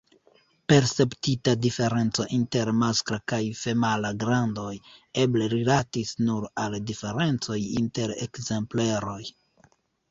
Perceptita 0.71 1.53
diferenco 1.65 2.25
inter 2.37 2.71
maskla 2.79 3.19
kaj 3.33 3.41
femala 3.59 4.11
grandoj 4.25 4.73
eble 5.27 5.51
rilatis 5.55 6.17
nur 6.27 6.51
al 6.65 6.81
diferencoj 6.91 7.61
inter 7.85 8.19
ekzempleroj. 8.29 9.23